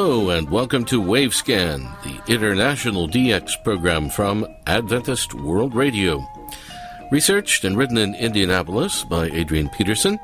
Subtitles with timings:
[0.00, 6.24] Hello and welcome to Wavescan, the international DX program from Adventist World Radio.
[7.10, 10.20] Researched and written in Indianapolis by Adrian Peterson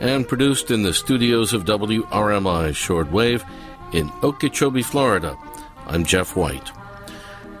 [0.00, 3.48] and produced in the studios of WRMI Shortwave
[3.94, 5.38] in Okeechobee, Florida.
[5.86, 6.72] I'm Jeff White.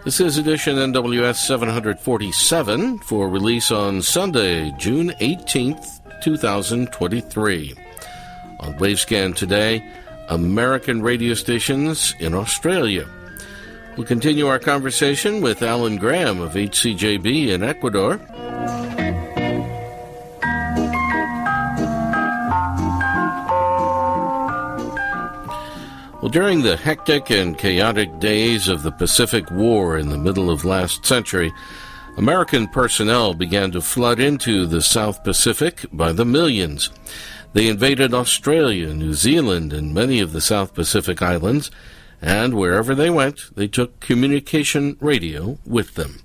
[0.04, 7.74] This is edition NWS 747 for release on Sunday, June 18th, 2023.
[8.58, 9.88] On Wavescan today,
[10.32, 13.06] American radio stations in Australia.
[13.96, 18.18] We'll continue our conversation with Allen Graham of HCJB in Ecuador.
[26.22, 30.64] Well, during the hectic and chaotic days of the Pacific War in the middle of
[30.64, 31.52] last century,
[32.16, 36.88] American personnel began to flood into the South Pacific by the millions.
[37.54, 41.70] They invaded Australia, New Zealand, and many of the South Pacific islands,
[42.22, 46.20] and wherever they went, they took communication radio with them.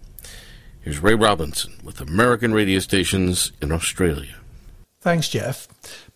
[0.81, 4.35] Here's Ray Robinson with American radio stations in Australia.
[5.01, 5.67] Thanks, Jeff.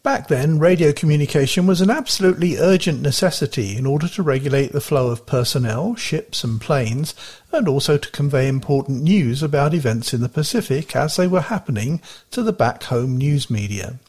[0.02, 5.12] Back then, radio communication was an absolutely urgent necessity in order to regulate the flow
[5.12, 7.14] of personnel, ships, and planes,
[7.52, 12.02] and also to convey important news about events in the Pacific as they were happening
[12.32, 14.00] to the back home news media.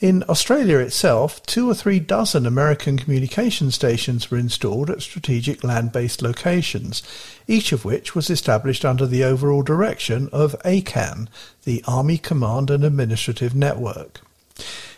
[0.00, 6.22] In Australia itself, two or three dozen American communication stations were installed at strategic land-based
[6.22, 7.02] locations,
[7.46, 11.28] each of which was established under the overall direction of ACAN,
[11.64, 14.22] the Army Command and Administrative Network.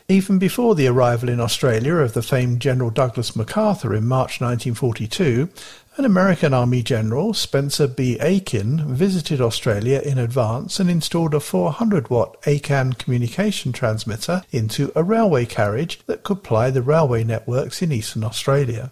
[0.08, 5.48] Even before the arrival in Australia of the famed General Douglas MacArthur in March 1942,
[5.98, 8.18] an American Army general, Spencer B.
[8.18, 15.02] Akin, visited Australia in advance and installed a 400 watt ACAN communication transmitter into a
[15.02, 18.90] railway carriage that could ply the railway networks in eastern Australia.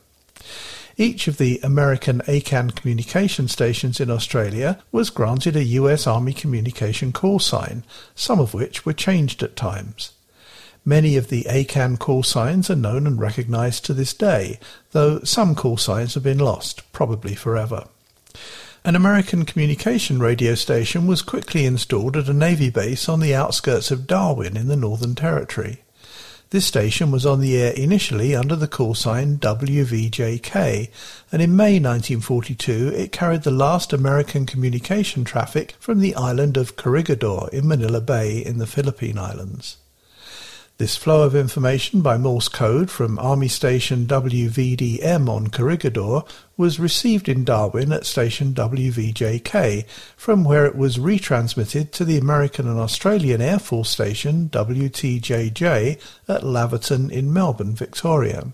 [0.99, 7.13] Each of the American ACAN communication stations in Australia was granted a US Army communication
[7.13, 7.83] call sign,
[8.15, 10.13] some of which were changed at times.
[10.85, 14.59] Many of the ACAN call signs are known and recognized to this day,
[14.93, 17.87] though some call signs have been lost, probably forever.
[18.83, 23.91] An American communication radio station was quickly installed at a Navy base on the outskirts
[23.91, 25.83] of Darwin in the Northern Territory.
[26.49, 30.89] This station was on the air initially under the call sign WVJK,
[31.31, 36.77] and in May 1942 it carried the last American communication traffic from the island of
[36.77, 39.77] Corregidor in Manila Bay in the Philippine Islands.
[40.81, 46.23] This flow of information by Morse code from Army Station WVDM on Corregidor
[46.57, 49.87] was received in Darwin at station WVJK,
[50.17, 56.41] from where it was retransmitted to the American and Australian Air Force Station WTJJ at
[56.45, 58.47] Laverton in Melbourne, Victoria.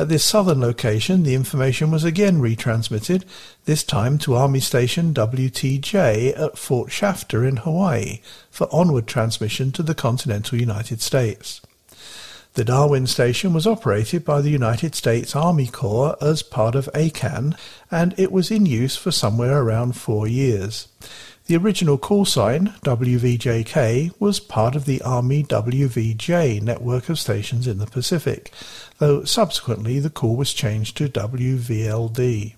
[0.00, 3.24] At this southern location, the information was again retransmitted,
[3.64, 9.82] this time to Army Station WTJ at Fort Shafter in Hawaii, for onward transmission to
[9.82, 11.60] the continental United States.
[12.54, 17.56] The Darwin station was operated by the United States Army Corps as part of ACAN,
[17.90, 20.86] and it was in use for somewhere around four years.
[21.48, 27.78] The original call sign, WVJK, was part of the Army WVJ network of stations in
[27.78, 28.52] the Pacific,
[28.98, 32.54] though subsequently the call was changed to WVLD.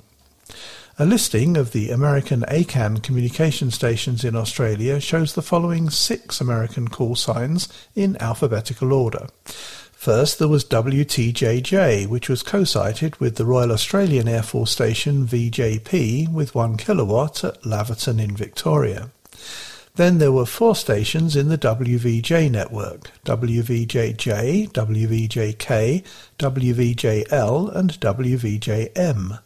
[0.98, 6.88] A listing of the American ACAN communication stations in Australia shows the following six American
[6.88, 9.28] call signs in alphabetical order.
[10.00, 16.32] First, there was WTJJ, which was co-sited with the Royal Australian Air Force Station VJP
[16.32, 19.10] with 1 kilowatt at Laverton in Victoria.
[19.96, 26.04] Then there were four stations in the WVJ network, WVJJ, WVJK,
[26.38, 29.38] WVJL and WVJM.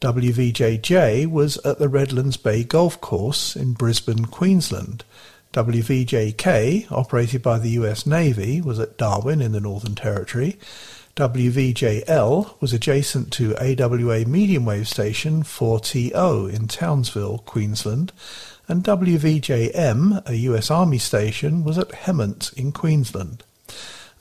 [0.00, 5.02] WVJJ was at the Redlands Bay Golf Course in Brisbane, Queensland.
[5.52, 10.56] WVJK, operated by the US Navy, was at Darwin in the Northern Territory.
[11.16, 18.12] WVJL was adjacent to AWA medium wave station 4TO in Townsville, Queensland,
[18.68, 23.42] and WVJM, a US Army station, was at Hemant in Queensland.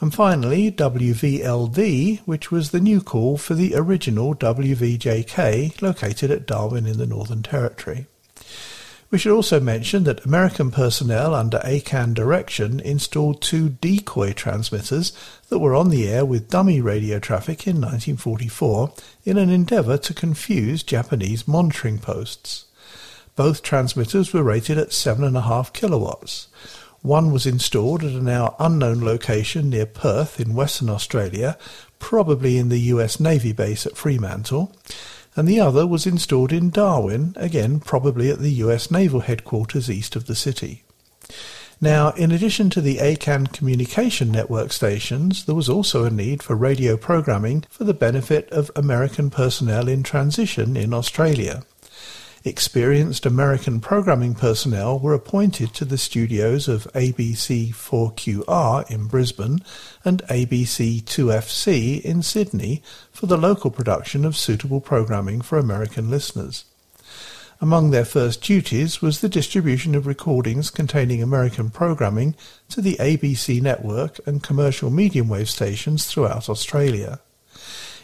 [0.01, 6.87] And finally, WVLD, which was the new call for the original WVJK located at Darwin
[6.87, 8.07] in the Northern Territory.
[9.11, 15.13] We should also mention that American personnel under ACAN direction installed two decoy transmitters
[15.49, 18.93] that were on the air with dummy radio traffic in 1944
[19.25, 22.65] in an endeavour to confuse Japanese monitoring posts.
[23.35, 26.47] Both transmitters were rated at 7.5 kilowatts.
[27.01, 31.57] One was installed at a now unknown location near Perth in Western Australia,
[31.97, 34.75] probably in the US Navy base at Fremantle,
[35.39, 40.17] and the other was installed in Darwin, again probably at the US Naval Headquarters east
[40.17, 40.83] of the city.
[41.79, 46.57] Now, in addition to the ACAN communication network stations, there was also a need for
[46.57, 51.63] radio programming for the benefit of American personnel in transition in Australia.
[52.45, 59.59] Experienced American programming personnel were appointed to the studios of ABC 4QR in Brisbane
[60.05, 62.81] and ABC 2FC in Sydney
[63.11, 66.63] for the local production of suitable programming for American listeners.
[67.59, 72.35] Among their first duties was the distribution of recordings containing American programming
[72.69, 77.19] to the ABC network and commercial medium wave stations throughout Australia.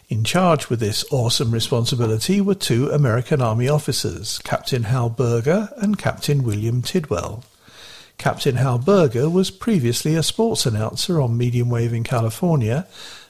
[0.07, 5.97] In charge with this awesome responsibility were two American Army officers, Captain Hal Berger and
[5.97, 7.43] Captain William Tidwell.
[8.19, 12.85] Captain Hal Berger was previously a sports announcer on medium wave in California,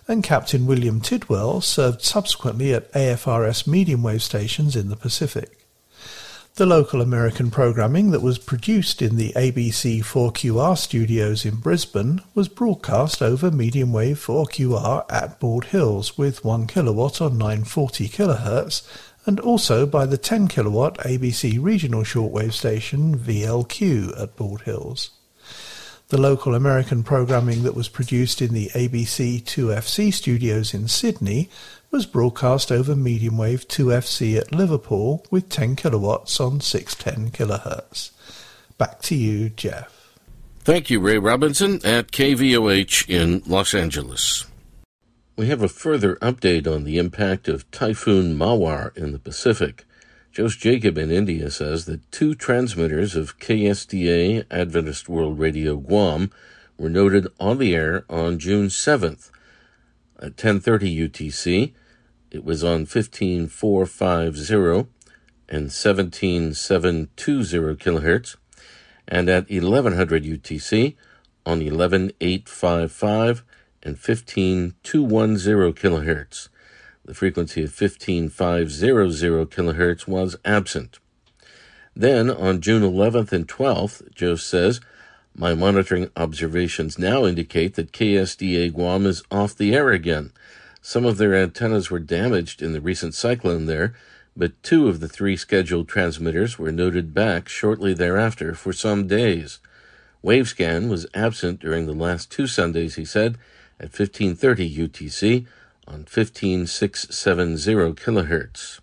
[0.06, 5.55] and Captain William Tidwell served subsequently at AFRS medium wave stations in the Pacific.
[6.58, 12.48] The local American programming that was produced in the ABC 4QR studios in Brisbane was
[12.48, 18.88] broadcast over medium wave 4QR at Bald Hills with 1 kilowatt on 940 kHz
[19.26, 25.10] and also by the 10 kilowatt ABC regional shortwave station VLQ at Bald Hills.
[26.08, 31.50] The local American programming that was produced in the ABC 2FC studios in Sydney
[31.96, 38.12] was broadcast over medium wave 2FC at Liverpool with 10 kilowatts on 610 kilohertz.
[38.78, 40.14] Back to you, Jeff.
[40.60, 44.46] Thank you, Ray Robinson at KVOH in Los Angeles.
[45.38, 49.86] We have a further update on the impact of Typhoon Mawar in the Pacific.
[50.36, 56.30] Jose Jacob in India says that two transmitters of KSDA Adventist World Radio Guam
[56.78, 59.32] were noted on the air on June 7th
[60.20, 61.74] at 10:30 UTC.
[62.36, 64.90] It was on 15450
[65.48, 68.36] and 17720 kilohertz
[69.08, 70.98] and at 1100 UTC
[71.46, 73.44] on 11855
[73.84, 76.50] and 15210 kilohertz.
[77.06, 81.00] The frequency of 15500 kilohertz was absent.
[81.96, 84.82] Then, on June 11th and 12th, Joe says,
[85.34, 90.34] My monitoring observations now indicate that KSDA Guam is off the air again.
[90.88, 93.96] Some of their antennas were damaged in the recent cyclone there,
[94.38, 99.58] but two of the three scheduled transmitters were noted back shortly thereafter for some days.
[100.24, 103.40] Wavescan was absent during the last two Sundays, he said,
[103.80, 105.48] at 1530 UTC
[105.88, 108.80] on 15670 kilohertz.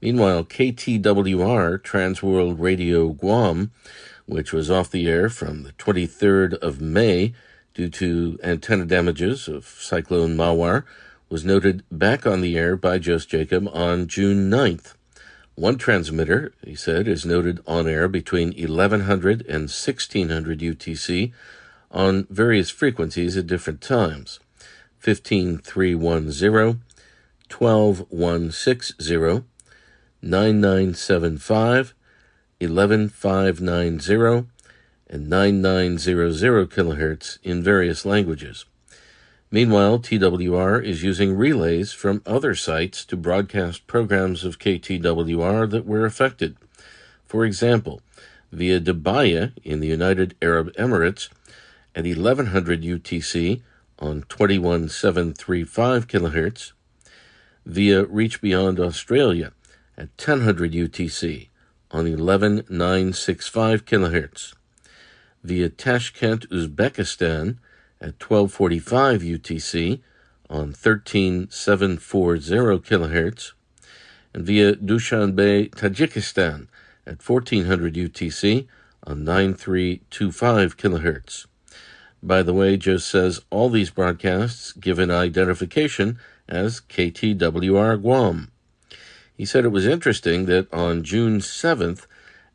[0.00, 3.70] Meanwhile, KTWR Transworld Radio Guam,
[4.24, 7.34] which was off the air from the 23rd of May
[7.74, 10.84] due to antenna damages of Cyclone Mawar,
[11.28, 14.94] was noted back on the air by Jose Jacob on June 9th.
[15.54, 21.32] One transmitter, he said, is noted on air between 1100 and 1600 UTC
[21.90, 24.40] on various frequencies at different times.
[24.98, 26.82] 15310,
[27.48, 29.44] 12160,
[30.22, 31.94] 9975,
[32.60, 34.46] 11590,
[35.10, 38.64] and 9900 kilohertz in various languages.
[39.50, 46.06] Meanwhile, TWR is using relays from other sites to broadcast programs of KTWR that were
[46.06, 46.56] affected.
[47.24, 48.00] For example,
[48.52, 51.28] via Dubai in the United Arab Emirates
[51.96, 53.62] at 1100 UTC
[53.98, 56.72] on 21735 kHz,
[57.66, 59.52] via Reach Beyond Australia
[59.98, 61.48] at 1000 UTC
[61.90, 64.54] on 11965 kHz,
[65.42, 67.58] via Tashkent, Uzbekistan
[68.00, 70.00] at 1245 UTC
[70.48, 73.52] on 13740 kHz,
[74.34, 76.66] and via Dushanbe, Tajikistan
[77.06, 78.66] at 1400 UTC
[79.04, 81.46] on 9325 kHz.
[82.22, 86.18] By the way, Joe says all these broadcasts give an identification
[86.48, 88.50] as KTWR Guam.
[89.34, 92.06] He said it was interesting that on June 7th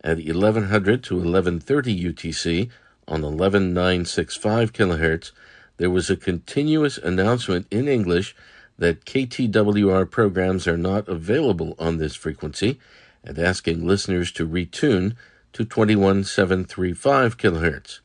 [0.06, 2.70] at 1100 to 1130 UTC
[3.08, 5.32] on 11965 kHz,
[5.78, 8.36] there was a continuous announcement in English
[8.78, 12.80] that KTWR programs are not available on this frequency
[13.24, 15.16] and asking listeners to retune
[15.54, 18.00] to 21735 kHz.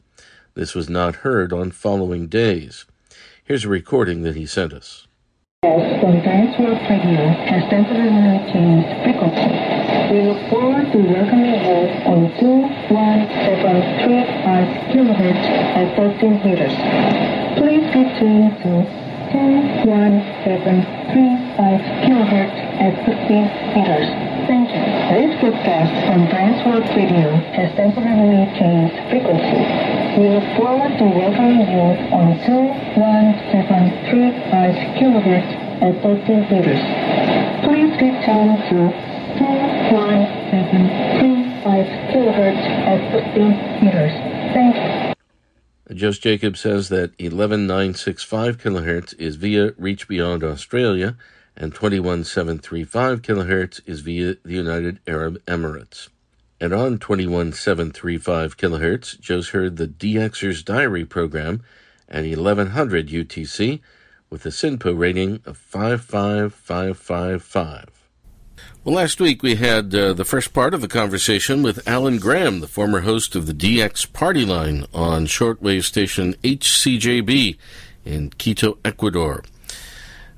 [0.54, 2.86] This was not heard on following days.
[3.44, 5.06] Here's a recording that he sent us.
[5.62, 6.16] Yes, from
[6.64, 7.68] World Radio has
[9.04, 9.50] frequency.
[10.10, 11.49] We look forward to welcoming
[12.10, 12.90] on 21735
[14.90, 15.46] kilohertz
[15.78, 16.74] at 13 meters.
[17.54, 18.82] Please be tuned to
[19.30, 20.82] 21735
[22.02, 24.10] kilohertz at 15 meters.
[24.50, 24.82] Thank you.
[25.14, 29.62] This broadcast from Transworld Radio has temporarily changed frequency.
[30.18, 35.46] We look forward to welcoming you on 21735 kilohertz
[35.78, 36.82] at 13 meters.
[37.62, 38.90] Please be tuned to
[39.38, 44.12] 21735 kilohertz at 15 meters.
[44.54, 45.10] Thank you.
[45.98, 51.16] Jose Jacob says that 11965 kilohertz is via Reach Beyond Australia
[51.56, 56.08] and 21735 kilohertz is via the United Arab Emirates.
[56.60, 61.62] And on 21735 kilohertz, Joe's heard the DXer's Diary program
[62.08, 63.80] at 1100 UTC
[64.30, 67.99] with a SINPO rating of 55555.
[68.82, 72.60] Well, last week we had uh, the first part of the conversation with Allen Graham,
[72.60, 77.58] the former host of the DX Party Line on shortwave station HCJB
[78.06, 79.44] in Quito, Ecuador.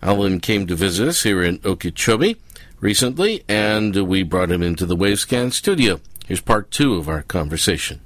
[0.03, 2.35] Allen came to visit us here in Okeechobee
[2.81, 6.01] recently, and we brought him into the Wavescan studio.
[6.27, 8.01] Here's part two of our conversation.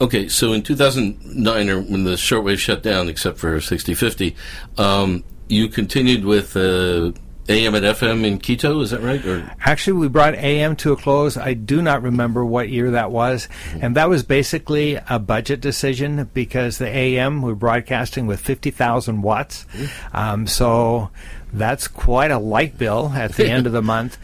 [0.00, 4.34] Okay, so in 2009, or when the shortwave shut down, except for 6050,
[4.78, 7.12] um, you continued with uh,
[7.48, 9.24] AM and FM in Quito, is that right?
[9.24, 11.36] Or Actually, we brought AM to a close.
[11.36, 13.48] I do not remember what year that was.
[13.80, 19.64] And that was basically a budget decision because the AM, we're broadcasting with 50,000 watts.
[20.12, 21.10] Um, so
[21.52, 24.18] that's quite a light bill at the end of the month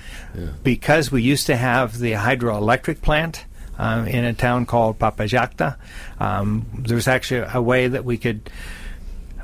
[0.62, 3.46] because we used to have the hydroelectric plant.
[3.76, 5.74] Um, in a town called Papallacta.
[6.20, 8.48] Um, there was actually a way that we could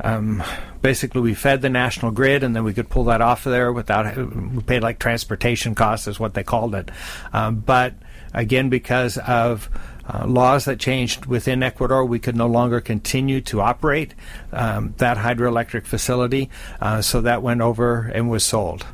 [0.05, 0.43] um,
[0.83, 3.73] basically we fed the national grid and then we could pull that off of there
[3.73, 6.91] without we paid like transportation costs is what they called it
[7.33, 7.95] um, but
[8.35, 9.69] again because of
[10.13, 14.13] uh, laws that changed within Ecuador, we could no longer continue to operate
[14.53, 18.85] um, that hydroelectric facility, uh, so that went over and was sold.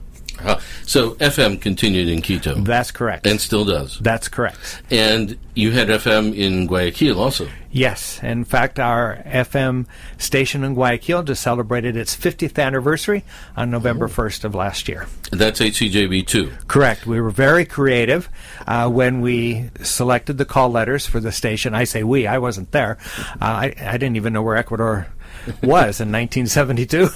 [0.44, 3.26] Uh, so FM continued in Quito That's correct.
[3.26, 3.98] and still does.
[4.00, 4.82] That's correct.
[4.90, 7.48] And you had FM in Guayaquil also.
[7.70, 8.22] Yes.
[8.22, 9.86] In fact, our FM
[10.18, 13.24] station in Guayaquil just celebrated its 50th anniversary
[13.56, 15.06] on November 1st of last year.
[15.30, 16.68] That's HCJB2.
[16.68, 17.06] Correct.
[17.06, 18.28] We were very creative
[18.66, 21.74] uh, when we selected the call letters for the station.
[21.74, 22.98] I say we, I wasn't there.
[23.18, 25.06] Uh, I, I didn't even know where Ecuador
[25.62, 27.08] was in 1972.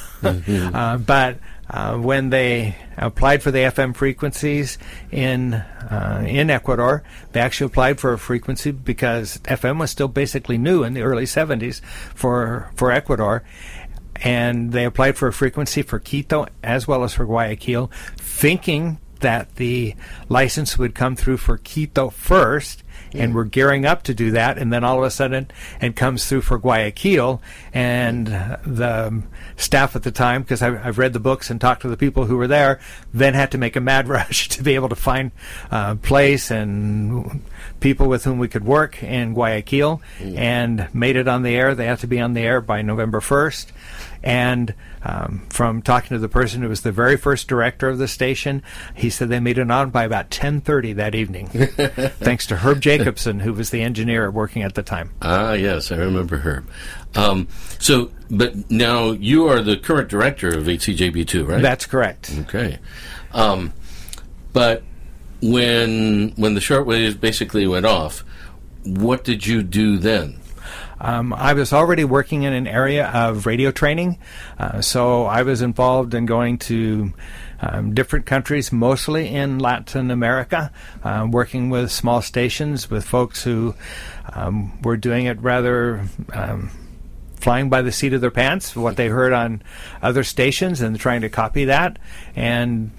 [0.75, 1.39] uh, but
[1.71, 4.77] uh, when they applied for the FM frequencies
[5.13, 10.59] in uh, in Ecuador, they actually applied for a frequency because FM was still basically
[10.59, 11.81] new in the early 70s
[12.15, 13.45] for for Ecuador.
[14.23, 19.55] And they applied for a frequency for Quito as well as for Guayaquil, thinking that
[19.57, 19.95] the
[20.29, 22.83] license would come through for Quito first,
[23.15, 25.51] and we're gearing up to do that, and then all of a sudden
[25.81, 27.41] it comes through for Guayaquil,
[27.73, 29.23] and the
[29.57, 32.27] staff at the time, because I've, I've read the books and talked to the people
[32.27, 32.81] who were there,
[33.13, 35.31] then had to make a mad rush to be able to find
[35.71, 37.43] uh, place and
[37.81, 40.01] people with whom we could work in Guayaquil,
[40.37, 41.75] and made it on the air.
[41.75, 43.67] They had to be on the air by November 1st.
[44.23, 48.09] And um, from talking to the person who was the very first director of the
[48.09, 48.63] station,
[48.95, 53.41] he said they made it on by about 10:30 that evening, thanks to Herb Jacobson,
[53.41, 55.13] who was the engineer working at the time.
[55.23, 56.65] Ah, yes, I remember her.
[57.15, 57.49] Um,
[57.79, 61.63] so, but now you are the current director of HCJB2, right?
[61.63, 62.33] That's correct.
[62.41, 62.79] okay.
[63.33, 63.73] Um,
[64.53, 64.83] but
[65.43, 68.25] when when the shortwave basically went off,
[68.85, 70.40] what did you do then?
[71.01, 74.19] Um, I was already working in an area of radio training,
[74.59, 77.13] uh, so I was involved in going to
[77.61, 80.71] um, different countries, mostly in Latin America,
[81.03, 83.75] uh, working with small stations with folks who
[84.33, 86.03] um, were doing it rather.
[86.33, 86.71] Um,
[87.37, 89.63] flying by the seat of their pants, what they heard on
[90.03, 91.99] other stations, and trying to copy that.
[92.37, 92.91] And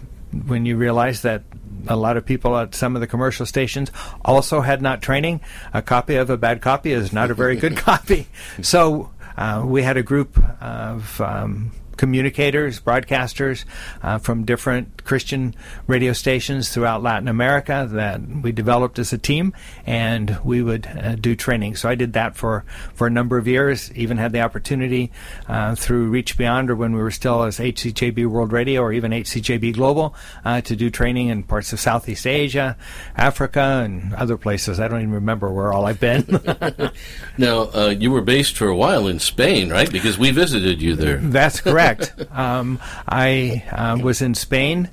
[0.48, 1.44] when you realize that
[1.88, 3.92] a lot of people at some of the commercial stations
[4.24, 5.42] also had not training,
[5.74, 8.28] a copy of a bad copy is not a very good copy.
[8.62, 13.66] So uh, we had a group of um, communicators, broadcasters
[14.02, 15.56] uh, from different Christian
[15.88, 19.54] radio stations throughout Latin America that we developed as a team,
[19.86, 21.76] and we would uh, do training.
[21.76, 23.92] So I did that for, for a number of years.
[23.94, 25.12] Even had the opportunity
[25.48, 29.12] uh, through Reach Beyond, or when we were still as HCJB World Radio, or even
[29.12, 32.78] HCJB Global, uh, to do training in parts of Southeast Asia,
[33.16, 34.80] Africa, and other places.
[34.80, 36.40] I don't even remember where all I've been.
[37.38, 39.92] Now, uh, you were based for a while in Spain, right?
[39.92, 41.18] Because we visited you there.
[41.18, 41.81] That's correct.
[42.32, 44.90] Um, I uh, was in Spain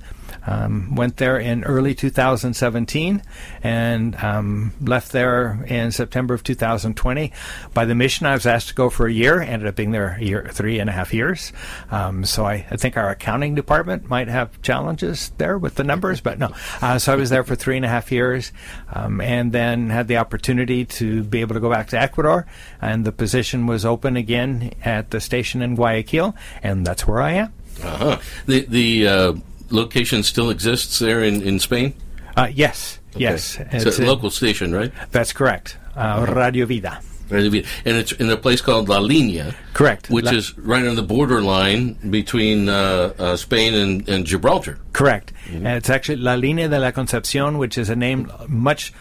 [0.46, 3.22] Um, went there in early 2017
[3.62, 7.32] and um, left there in September of 2020.
[7.74, 9.40] By the mission, I was asked to go for a year.
[9.40, 11.52] Ended up being there a year, three and a half years.
[11.90, 16.20] Um, so I, I, think our accounting department might have challenges there with the numbers,
[16.20, 16.52] but no.
[16.80, 18.52] Uh, so I was there for three and a half years,
[18.92, 22.46] um, and then had the opportunity to be able to go back to Ecuador,
[22.80, 27.32] and the position was open again at the station in Guayaquil, and that's where I
[27.32, 27.52] am.
[27.82, 28.18] Uh-huh.
[28.46, 29.32] The the uh,
[29.70, 31.94] location still exists there in, in Spain?
[32.36, 33.20] Uh, yes, okay.
[33.20, 33.58] yes.
[33.72, 34.92] It's, a local station, right?
[35.10, 35.76] That's correct.
[35.96, 37.00] Uh, Radio Vida.
[37.28, 37.68] Radio Vida.
[37.84, 39.54] And it's in a place called La Linea.
[39.74, 40.08] Correct.
[40.08, 44.78] Which La- is right on the borderline between uh, uh, Spain and, and, Gibraltar.
[44.92, 45.32] Correct.
[45.46, 45.66] Mm-hmm.
[45.66, 48.92] And it's actually La Linea de la Concepcion, which is a name much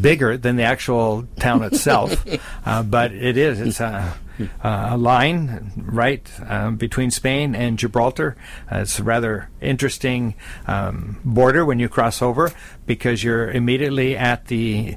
[0.00, 2.24] bigger than the actual town itself.
[2.64, 3.58] Uh, but it is.
[3.58, 4.14] It's a
[4.62, 8.36] uh, a line right um, between Spain and Gibraltar.
[8.70, 10.34] Uh, it's a rather interesting
[10.66, 12.52] um, border when you cross over
[12.86, 14.96] because you're immediately at the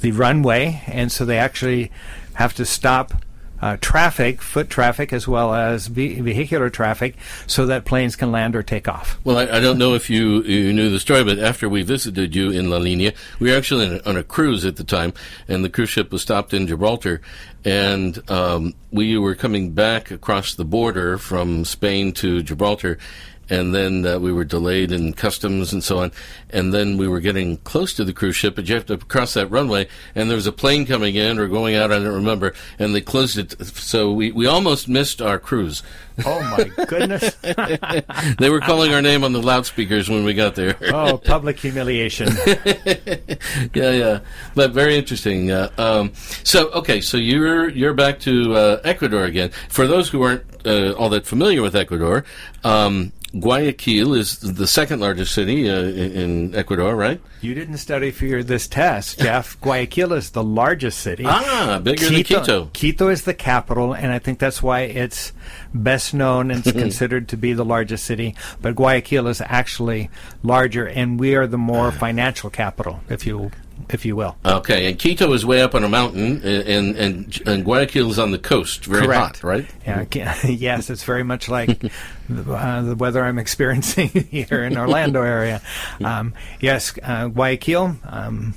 [0.00, 1.90] the runway, and so they actually
[2.34, 3.23] have to stop
[3.64, 7.16] uh, traffic, foot traffic, as well as ve- vehicular traffic,
[7.46, 9.18] so that planes can land or take off.
[9.24, 12.36] Well, I, I, don't know if you, you knew the story, but after we visited
[12.36, 15.14] you in La Linea, we were actually on a cruise at the time,
[15.48, 17.22] and the cruise ship was stopped in Gibraltar,
[17.64, 22.98] and um, we were coming back across the border from Spain to Gibraltar,
[23.50, 26.12] and then uh, we were delayed in customs and so on.
[26.50, 29.34] And then we were getting close to the cruise ship, but you have to cross
[29.34, 32.54] that runway, and there was a plane coming in or going out, I don't remember,
[32.78, 33.58] and they closed it.
[33.66, 35.82] So we, we almost missed our cruise.
[36.24, 37.34] Oh, my goodness.
[38.38, 40.76] they were calling our name on the loudspeakers when we got there.
[40.92, 42.28] oh, public humiliation.
[43.74, 44.20] yeah, yeah.
[44.54, 45.50] But very interesting.
[45.50, 46.12] Uh, um,
[46.44, 49.50] so, okay, so you're, you're back to uh, Ecuador again.
[49.68, 52.24] For those who aren't uh, all that familiar with Ecuador,
[52.62, 57.20] um, Guayaquil is the second largest city uh, in Ecuador, right?
[57.40, 59.60] You didn't study for your, this test, Jeff.
[59.60, 61.24] Guayaquil is the largest city.
[61.26, 62.70] Ah, bigger Quito, than Quito.
[62.72, 65.32] Quito is the capital, and I think that's why it's
[65.72, 68.36] best known and considered to be the largest city.
[68.62, 70.10] But Guayaquil is actually
[70.42, 73.50] larger, and we are the more financial capital, if you
[73.90, 74.36] if you will.
[74.44, 78.30] Okay, and Quito is way up on a mountain, and and, and Guayaquil is on
[78.30, 79.40] the coast, very Correct.
[79.40, 79.66] hot, right?
[79.86, 81.78] Yeah, yes, it's very much like
[82.28, 85.60] the, uh, the, weather I'm experiencing here in Orlando area.
[86.02, 87.96] Um, yes, uh, Guayaquil.
[88.04, 88.54] Um,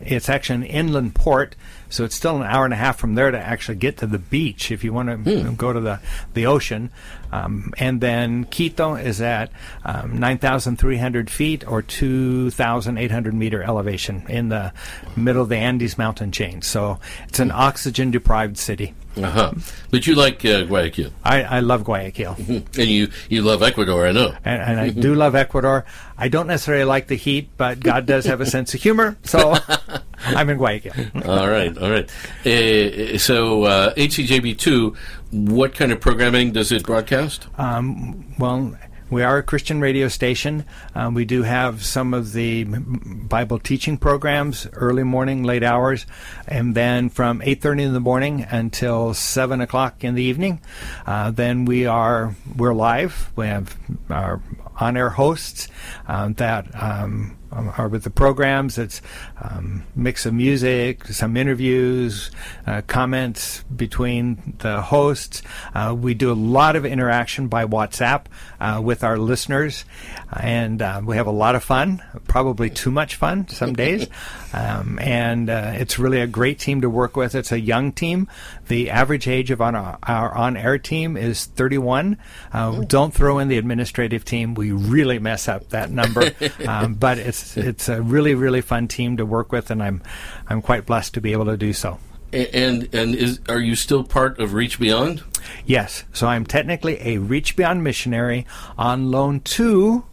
[0.00, 1.56] it's actually an inland port,
[1.88, 4.18] so it's still an hour and a half from there to actually get to the
[4.18, 5.54] beach if you want to hmm.
[5.54, 6.00] go to the,
[6.34, 6.90] the ocean.
[7.32, 9.50] Um, and then Quito is at
[9.84, 14.72] um, 9,300 feet or 2,800 meter elevation in the
[15.16, 16.62] middle of the Andes mountain chain.
[16.62, 18.94] So it's an oxygen deprived city.
[19.16, 19.52] Uh-huh.
[19.90, 21.12] But you like uh, Guayaquil.
[21.24, 22.36] I, I love Guayaquil.
[22.48, 24.34] and you, you love Ecuador, I know.
[24.44, 25.84] And, and I do love Ecuador.
[26.18, 29.56] I don't necessarily like the heat, but God does have a sense of humor, so
[30.36, 30.92] I'm in Guayaquil.
[31.26, 32.10] all right, all right.
[32.46, 34.96] Uh, so uh, HCJB2,
[35.30, 37.46] what kind of programming does it broadcast?
[37.58, 38.76] Um, well,
[39.10, 40.64] we are a Christian radio station.
[40.94, 46.06] Um, we do have some of the Bible teaching programs, early morning, late hours,
[46.48, 50.60] and then from 8:30 in the morning until 7 o'clock in the evening.
[51.06, 53.30] Uh, then we are we're live.
[53.36, 53.76] We have
[54.08, 54.40] our
[54.80, 55.68] on-air hosts
[56.08, 56.66] um, that.
[56.74, 58.78] Um, are with the programs.
[58.78, 59.00] It's
[59.40, 62.30] um, mix of music, some interviews,
[62.66, 65.42] uh, comments between the hosts.
[65.74, 68.26] Uh, we do a lot of interaction by WhatsApp
[68.60, 69.84] uh, with our listeners,
[70.32, 72.02] and uh, we have a lot of fun.
[72.26, 74.06] Probably too much fun some days,
[74.52, 77.34] um, and uh, it's really a great team to work with.
[77.34, 78.28] It's a young team.
[78.68, 82.18] The average age of on our, our on-air team is 31.
[82.52, 84.54] Uh, don't throw in the administrative team.
[84.54, 86.30] We really mess up that number,
[86.66, 90.02] um, but it's it's a really really fun team to work with, and I'm
[90.48, 91.98] I'm quite blessed to be able to do so.
[92.32, 95.22] And and is are you still part of Reach Beyond?
[95.66, 96.04] Yes.
[96.12, 100.04] So I'm technically a Reach Beyond missionary on loan to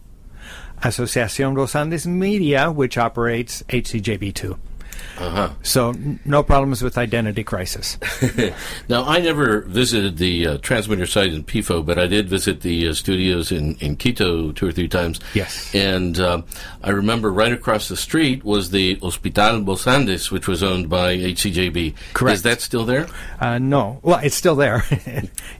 [0.82, 4.58] Asociación Los Andes Media, which operates HCJB2.
[5.18, 5.50] Uh-huh.
[5.62, 7.98] So n- no problems with identity crisis.
[8.88, 12.88] now, I never visited the uh, transmitter site in Pifo, but I did visit the
[12.88, 15.20] uh, studios in, in Quito two or three times.
[15.34, 15.74] Yes.
[15.74, 16.42] And uh,
[16.82, 21.16] I remember right across the street was the Hospital Los Andes, which was owned by
[21.16, 21.94] HCJB.
[22.12, 22.34] Correct.
[22.34, 23.06] Is that still there?
[23.40, 24.00] Uh, no.
[24.02, 24.84] Well, it's still there.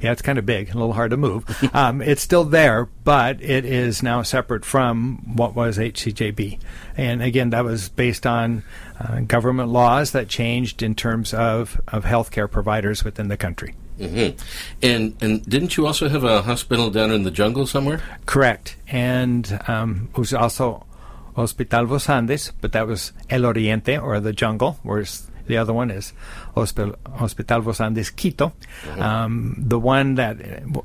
[0.01, 1.45] yeah, it's kind of big, a little hard to move.
[1.75, 6.59] Um, it's still there, but it is now separate from what was HCJB.
[6.97, 8.63] And again, that was based on
[9.01, 13.75] uh, government laws that changed in terms of, of healthcare providers within the country.
[13.99, 14.39] Mm-hmm.
[14.83, 18.01] And and didn't you also have a hospital down in the jungle somewhere?
[18.27, 18.77] Correct.
[18.89, 20.87] And um, it was also
[21.37, 25.91] Hospital Los Andes, but that was El Oriente, or the jungle, whereas the other one
[25.91, 26.13] is
[26.55, 28.53] Hospital, Hospital Los Andes Quito.
[28.99, 30.37] Um, the one that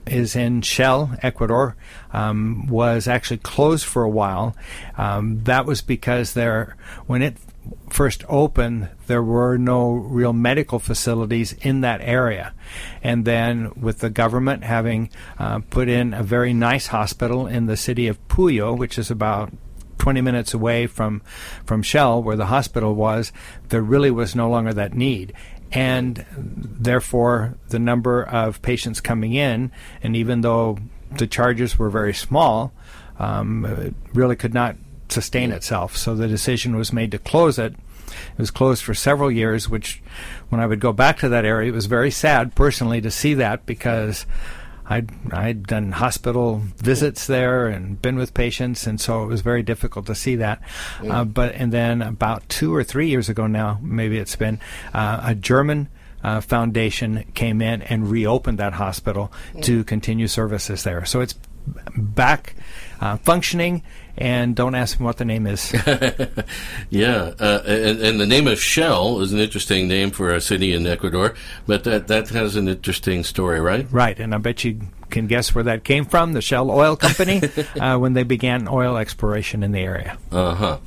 [0.06, 1.76] is in Shell, Ecuador,
[2.14, 4.56] um, was actually closed for a while.
[4.98, 7.38] Um, that was because there, when it
[7.90, 12.54] first opened, there were no real medical facilities in that area.
[13.04, 17.78] And then, with the government having uh, put in a very nice hospital in the
[17.78, 19.52] city of Puyo, which is about
[19.98, 21.22] 20 minutes away from,
[21.66, 23.32] from Shell, where the hospital was,
[23.70, 25.34] there really was no longer that need.
[25.72, 30.78] And therefore, the number of patients coming in, and even though
[31.12, 32.72] the charges were very small,
[33.20, 34.78] um, it really could not
[35.10, 35.96] sustain itself.
[35.96, 37.74] So the decision was made to close it.
[37.74, 40.02] It was closed for several years, which,
[40.50, 43.34] when I would go back to that area, it was very sad personally to see
[43.34, 44.26] that because
[44.90, 49.64] I'd, I'd done hospital visits there and been with patients, and so it was very
[49.64, 50.62] difficult to see that.
[51.12, 54.60] Uh, but and then about two or three years ago now, maybe it's been
[54.94, 55.90] uh, a German.
[56.24, 61.06] Uh, foundation came in and reopened that hospital to continue services there.
[61.06, 61.36] So it's
[61.96, 62.56] back
[63.00, 63.84] uh, functioning,
[64.18, 65.74] and don't ask me what the name is.
[66.90, 70.74] Yeah, uh, and, and the name of Shell is an interesting name for a city
[70.74, 73.86] in Ecuador, but that, that has an interesting story, right?
[73.92, 77.42] right, and I bet you can guess where that came from the Shell Oil Company
[77.80, 80.18] uh, when they began oil exploration in the area.
[80.32, 80.78] Uh huh.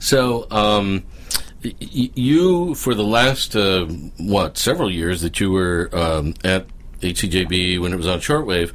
[0.00, 1.04] So, um,
[1.62, 3.86] you, for the last, uh,
[4.18, 6.66] what, several years that you were um, at
[7.12, 8.72] HCJB when it was on shortwave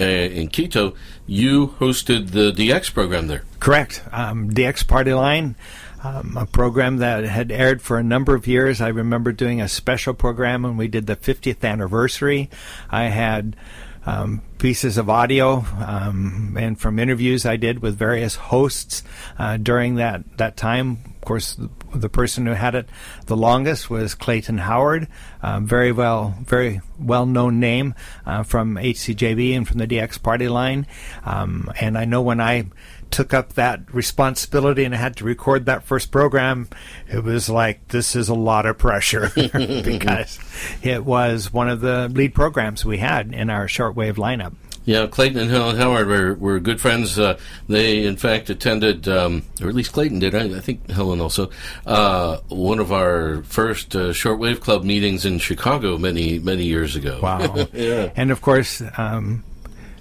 [0.00, 0.94] uh, in Quito,
[1.26, 3.44] you hosted the DX program there.
[3.60, 4.02] Correct.
[4.12, 5.56] Um, DX Party Line,
[6.04, 8.80] um, a program that had aired for a number of years.
[8.80, 12.50] I remember doing a special program when we did the 50th anniversary.
[12.90, 13.56] I had
[14.04, 19.02] um, pieces of audio um, and from interviews I did with various hosts
[19.38, 20.98] uh, during that, that time.
[21.06, 21.58] Of course,
[21.94, 22.88] the, person who had it
[23.26, 25.08] the longest was Clayton Howard,
[25.42, 27.94] uh, very well, very well known name
[28.24, 30.86] uh, from HCJB and from the DX Party line.
[31.24, 32.66] Um, and I know when I
[33.10, 36.68] took up that responsibility and I had to record that first program,
[37.08, 40.38] it was like this is a lot of pressure because
[40.82, 44.54] it was one of the lead programs we had in our shortwave lineup.
[44.86, 47.18] Yeah, Clayton and Helen Howard were, were good friends.
[47.18, 50.34] Uh, they, in fact, attended, um, or at least Clayton did.
[50.34, 51.50] I, I think Helen also,
[51.84, 57.18] uh, one of our first uh, shortwave club meetings in Chicago many many years ago.
[57.20, 57.66] Wow.
[57.72, 58.10] yeah.
[58.14, 59.42] And of course, um,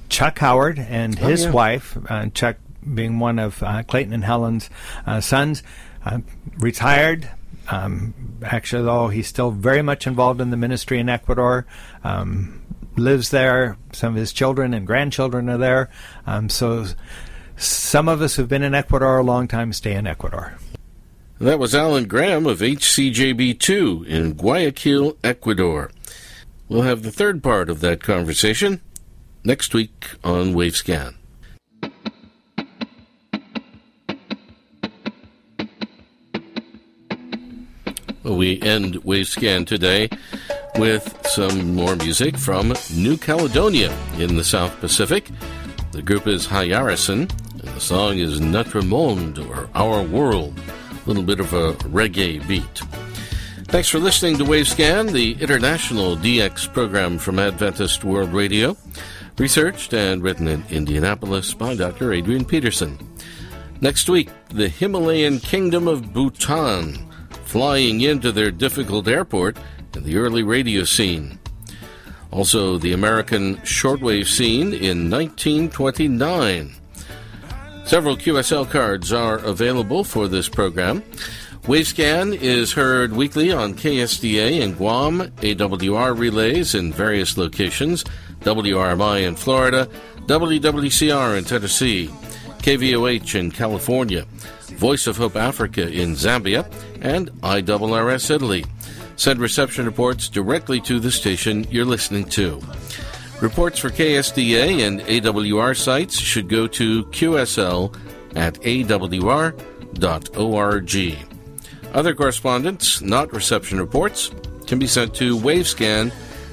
[0.10, 1.50] Chuck Howard and Oh, his yeah.
[1.52, 2.58] wife, uh, Chuck
[2.94, 4.70] being one of uh, Clayton and Helen's
[5.08, 5.64] uh, sons,
[6.06, 6.20] uh,
[6.60, 7.28] retired.
[7.72, 11.66] Um, actually, though, he's still very much involved in the ministry in Ecuador.
[12.04, 12.62] Um,
[12.98, 13.78] lives there.
[13.94, 15.90] Some of his children and grandchildren are there.
[16.26, 16.86] Um, so,
[17.58, 20.58] some of us who've been in Ecuador a long time stay in Ecuador.
[21.40, 25.92] That was Allen Graham of HCJB2 in Guayaquil, Ecuador.
[26.70, 28.82] We'll have the third part of that conversation
[29.44, 31.16] next week on Wavescan.
[38.24, 40.10] We end Wavescan today
[40.78, 45.30] with some more music from New Caledonia in the South Pacific.
[45.92, 50.60] The group is Hayarison, and the song is Notre Monde, or Our World.
[51.06, 52.82] A little bit of a reggae beat.
[53.68, 58.76] Thanks for listening to Wavescan, the international DX program from Adventist World Radio.
[59.38, 62.14] Researched and written in Indianapolis by Dr.
[62.14, 62.98] Adrian Peterson.
[63.82, 67.10] Next week, the Himalayan kingdom of Bhutan,
[67.46, 69.58] flying into their difficult airport
[69.96, 71.40] in the early radio scene.
[72.32, 76.76] Also, the American shortwave scene in 1929.
[77.86, 81.02] Several QSL cards are available for this program.
[81.64, 88.04] Wavescan is heard weekly on KSDA in Guam, AWR relays in various locations,
[88.42, 89.88] WRMI in Florida,
[90.28, 92.08] WWCR in Tennessee,
[92.60, 94.26] KVOH in California,
[94.74, 96.66] Voice of Hope Africa in Zambia,
[97.02, 98.66] and IRRS Italy.
[99.16, 102.62] Send reception reports directly to the station you're listening to.
[103.42, 107.96] Reports for KSDA and AWR sites should go to qsl
[108.36, 109.56] at awr.org.
[111.94, 114.32] Other correspondence, not reception reports,
[114.68, 116.12] can be sent to wavescan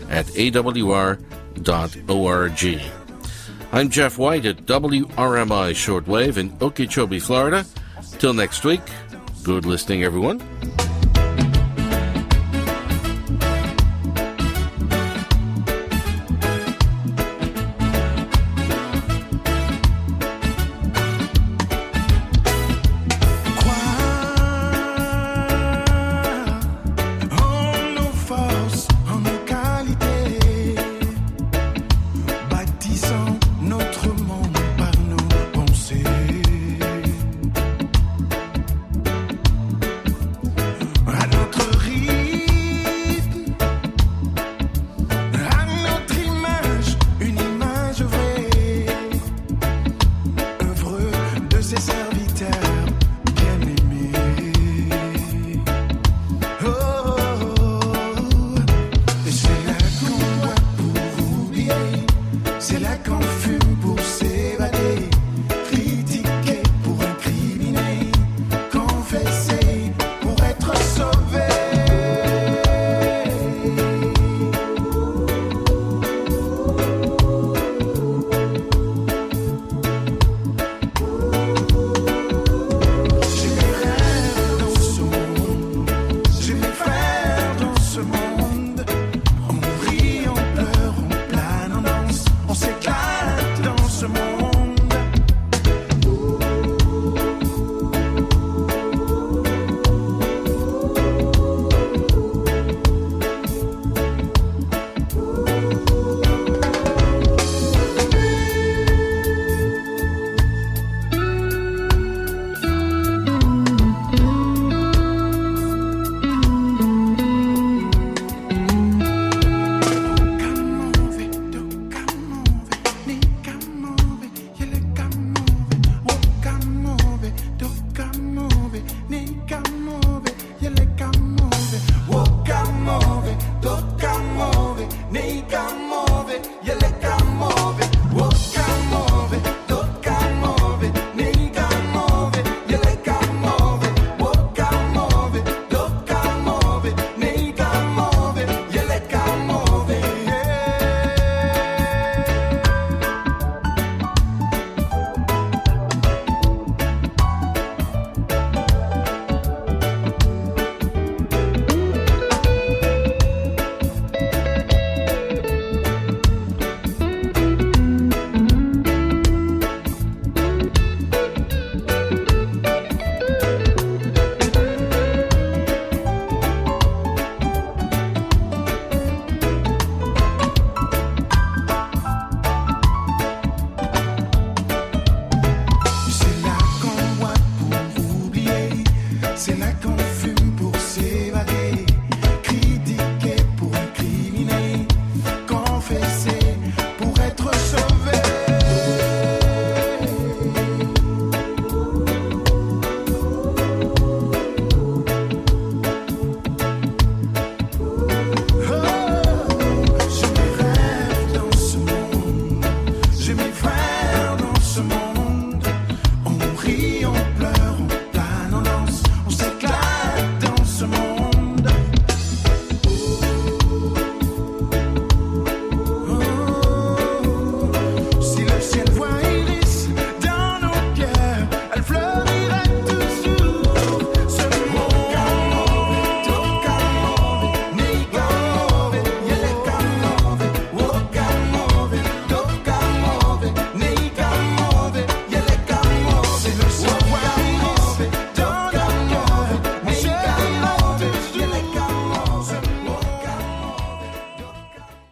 [0.08, 1.22] at awr.org.
[3.72, 7.64] I'm Jeff White at WRMI Shortwave in Okeechobee, Florida.
[8.18, 8.82] Till next week,
[9.42, 10.40] good listening, everyone.